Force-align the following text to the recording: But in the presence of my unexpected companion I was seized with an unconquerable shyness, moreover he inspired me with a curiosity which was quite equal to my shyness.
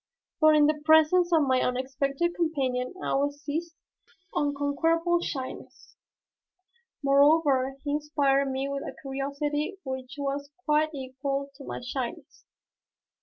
But 0.39 0.55
in 0.55 0.65
the 0.65 0.81
presence 0.83 1.31
of 1.31 1.43
my 1.43 1.61
unexpected 1.61 2.33
companion 2.33 2.95
I 3.03 3.13
was 3.13 3.39
seized 3.43 3.75
with 3.75 4.15
an 4.33 4.47
unconquerable 4.47 5.21
shyness, 5.21 5.95
moreover 7.03 7.75
he 7.83 7.91
inspired 7.91 8.49
me 8.49 8.67
with 8.67 8.81
a 8.81 8.95
curiosity 8.99 9.77
which 9.85 10.15
was 10.17 10.49
quite 10.65 10.95
equal 10.95 11.51
to 11.53 11.65
my 11.65 11.81
shyness. 11.85 12.45